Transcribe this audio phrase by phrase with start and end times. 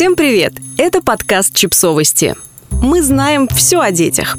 [0.00, 0.54] Всем привет!
[0.78, 2.34] Это подкаст «Чипсовости».
[2.70, 4.34] Мы знаем все о детях.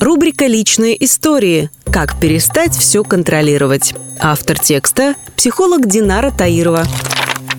[0.00, 1.70] Рубрика «Личные истории.
[1.84, 3.94] Как перестать все контролировать».
[4.18, 6.84] Автор текста– психолог Динара Таирова.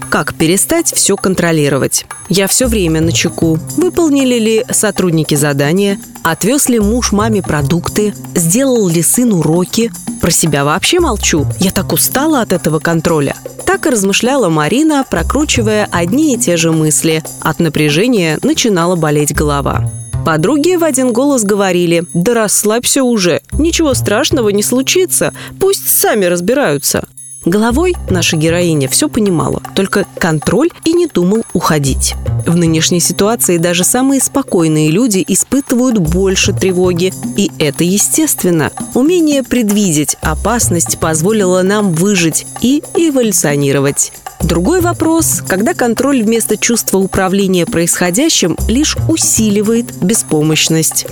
[0.10, 2.06] Как перестать все контролировать?
[2.28, 3.58] Я все время на чеку.
[3.78, 5.98] Выполнили ли сотрудники задания?
[6.26, 8.14] Отвез ли муж маме продукты?
[8.36, 9.94] Сделал ли сын уроки?
[10.22, 11.46] Про себя вообще молчу.
[11.60, 13.36] Я так устала от этого контроля.
[13.66, 17.24] Так и размышляла Марина, прокручивая одни и те же мысли.
[17.42, 19.90] От напряжения начинала болеть голова.
[20.26, 27.08] Подруги в один голос говорили «Да расслабься уже, ничего страшного не случится, пусть сами разбираются».
[27.46, 32.16] Головой наша героиня все понимала, только контроль и не думал уходить.
[32.46, 38.72] В нынешней ситуации даже самые спокойные люди испытывают больше тревоги, и это естественно.
[38.94, 44.12] Умение предвидеть опасность позволило нам выжить и эволюционировать.
[44.42, 51.08] Другой вопрос, когда контроль вместо чувства управления происходящим лишь усиливает беспомощность.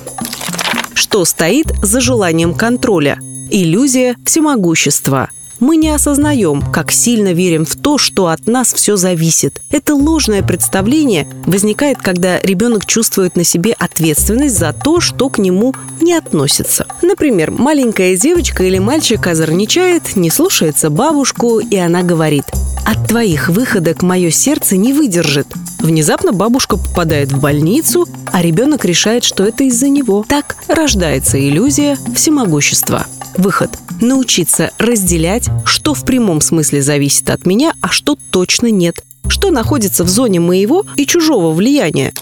[0.94, 3.18] Что стоит за желанием контроля?
[3.50, 9.62] Иллюзия всемогущества– мы не осознаем, как сильно верим в то, что от нас все зависит.
[9.72, 15.74] Это ложное представление возникает, когда ребенок чувствует на себе ответственность за то, что к нему
[16.02, 16.86] не относится.
[17.02, 22.46] Например, маленькая девочка или мальчик озорничает, не слушается бабушку, и она говорит
[22.86, 25.48] «От твоих выходок мое сердце не выдержит».
[25.80, 30.26] Внезапно бабушка попадает в больницу, а ребенок решает, что это из-за него.
[30.28, 33.06] Так рождается иллюзия всемогущества.
[33.38, 39.52] Выход– научиться разделять, что в прямом смысле зависит от меня, а что точно нет, что
[39.52, 42.14] находится в зоне моего и чужого влияния.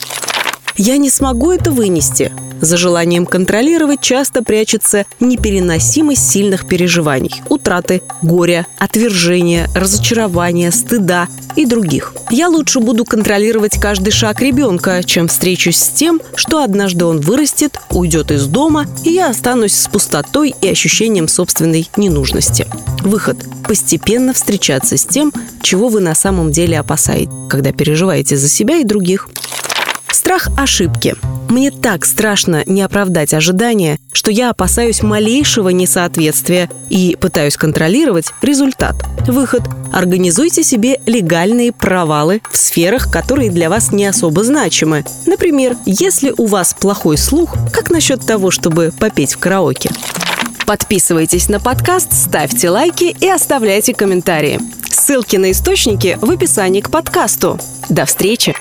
[0.78, 2.34] Я не смогу это вынести.
[2.60, 12.14] За желанием контролировать часто прячется непереносимость сильных переживаний, утраты, горя, отвержения, разочарования, стыда и других.
[12.30, 17.80] Я лучше буду контролировать каждый шаг ребенка, чем встречусь с тем, что однажды он вырастет,
[17.92, 22.68] уйдет из дома, и я останусь с пустотой и ощущением собственной ненужности.
[23.02, 28.78] Выход– постепенно встречаться с тем, чего вы на самом деле опасаетесь, когда переживаете за себя
[28.78, 29.30] и других.
[30.26, 31.14] Страх ошибки.
[31.50, 38.96] Мне так страшно не оправдать ожидания, что я опасаюсь малейшего несоответствия и пытаюсь контролировать результат.
[39.28, 39.62] Выход.
[39.94, 45.06] Организуйте себе легальные провалы в сферах, которые для вас не особо значимы.
[45.28, 49.92] Например, если у вас плохой слух, как насчет того, чтобы попеть в караоке?
[50.66, 54.60] Подписывайтесь на подкаст, ставьте лайки и оставляйте комментарии.
[54.90, 57.60] Ссылки на источники в описании к подкасту.
[57.90, 58.56] До встречи!